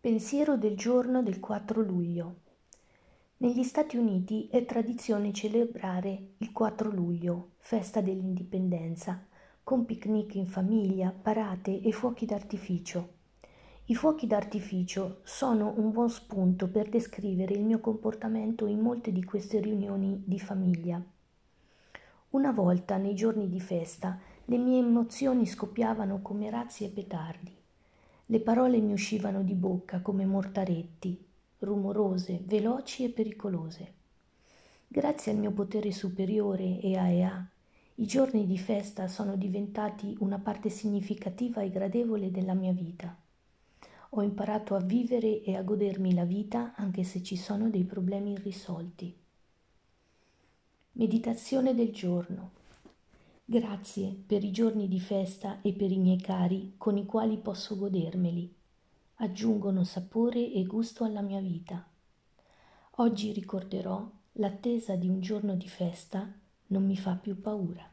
[0.00, 2.36] Pensiero del giorno del 4 luglio.
[3.38, 9.26] Negli Stati Uniti è tradizione celebrare il 4 luglio, festa dell'indipendenza,
[9.64, 13.14] con picnic in famiglia, parate e fuochi d'artificio.
[13.86, 19.24] I fuochi d'artificio sono un buon spunto per descrivere il mio comportamento in molte di
[19.24, 21.02] queste riunioni di famiglia.
[22.30, 27.57] Una volta, nei giorni di festa, le mie emozioni scoppiavano come razzi e petardi.
[28.30, 31.18] Le parole mi uscivano di bocca come mortaretti,
[31.60, 33.92] rumorose, veloci e pericolose.
[34.86, 37.48] Grazie al mio potere superiore e a EA,
[37.94, 43.16] i giorni di festa sono diventati una parte significativa e gradevole della mia vita.
[44.10, 48.32] Ho imparato a vivere e a godermi la vita anche se ci sono dei problemi
[48.32, 49.16] irrisolti.
[50.92, 52.57] Meditazione del giorno.
[53.50, 57.78] Grazie per i giorni di festa e per i miei cari con i quali posso
[57.78, 58.54] godermeli.
[59.20, 61.82] Aggiungono sapore e gusto alla mia vita.
[62.96, 66.30] Oggi ricorderò l'attesa di un giorno di festa
[66.66, 67.90] non mi fa più paura.